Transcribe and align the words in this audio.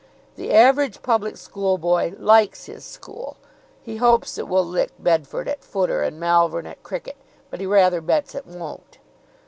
The 0.35 0.51
average 0.51 1.03
public 1.03 1.37
school 1.37 1.77
boy 1.77 2.15
likes 2.17 2.65
his 2.65 2.83
school. 2.83 3.37
He 3.83 3.97
hopes 3.97 4.39
it 4.39 4.47
will 4.47 4.65
lick 4.65 4.89
Bedford 4.97 5.47
at 5.47 5.63
footer 5.63 6.01
and 6.01 6.19
Malvern 6.19 6.65
at 6.65 6.81
cricket, 6.81 7.17
but 7.51 7.59
he 7.59 7.67
rather 7.67 8.01
bets 8.01 8.33
it 8.33 8.47
won't. 8.47 8.97